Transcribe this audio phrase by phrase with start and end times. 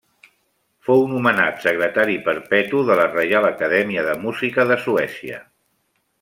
[0.85, 5.39] Fou nomenat secretari perpetu de la reial Acadèmia de Música, de Suècia.